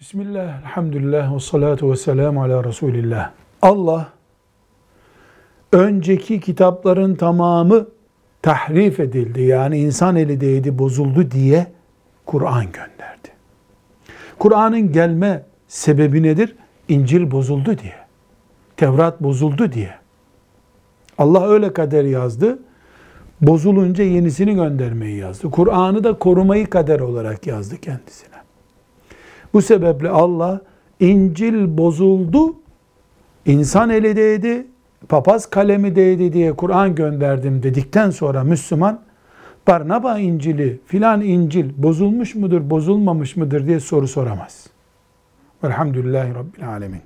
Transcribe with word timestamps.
Bismillah, 0.00 0.60
elhamdülillah 0.60 1.34
ve 1.34 1.40
salatu 1.40 1.90
ve 1.90 1.96
selamu 1.96 2.42
ala 2.42 2.64
Resulillah. 2.64 3.30
Allah 3.62 4.08
önceki 5.72 6.40
kitapların 6.40 7.14
tamamı 7.14 7.86
tahrif 8.42 9.00
edildi. 9.00 9.42
Yani 9.42 9.78
insan 9.78 10.16
eli 10.16 10.40
değdi, 10.40 10.78
bozuldu 10.78 11.30
diye 11.30 11.66
Kur'an 12.26 12.64
gönderdi. 12.64 13.28
Kur'an'ın 14.38 14.92
gelme 14.92 15.42
sebebi 15.68 16.22
nedir? 16.22 16.56
İncil 16.88 17.30
bozuldu 17.30 17.78
diye. 17.78 17.96
Tevrat 18.76 19.22
bozuldu 19.22 19.72
diye. 19.72 19.94
Allah 21.18 21.48
öyle 21.48 21.72
kader 21.72 22.04
yazdı. 22.04 22.58
Bozulunca 23.40 24.04
yenisini 24.04 24.54
göndermeyi 24.54 25.16
yazdı. 25.16 25.50
Kur'an'ı 25.50 26.04
da 26.04 26.18
korumayı 26.18 26.70
kader 26.70 27.00
olarak 27.00 27.46
yazdı 27.46 27.76
kendisine. 27.76 28.35
Bu 29.54 29.62
sebeple 29.62 30.08
Allah 30.08 30.60
İncil 31.00 31.78
bozuldu, 31.78 32.54
insan 33.46 33.90
eli 33.90 34.16
değdi, 34.16 34.66
papaz 35.08 35.50
kalemi 35.50 35.96
değdi 35.96 36.32
diye 36.32 36.52
Kur'an 36.52 36.94
gönderdim 36.94 37.62
dedikten 37.62 38.10
sonra 38.10 38.44
Müslüman 38.44 39.00
Barnaba 39.68 40.18
İncil'i 40.18 40.80
filan 40.86 41.20
İncil 41.20 41.70
bozulmuş 41.76 42.34
mudur, 42.34 42.70
bozulmamış 42.70 43.36
mıdır 43.36 43.66
diye 43.66 43.80
soru 43.80 44.08
soramaz. 44.08 44.66
Velhamdülillahi 45.64 46.34
Rabbil 46.34 46.68
Alemin. 46.68 47.00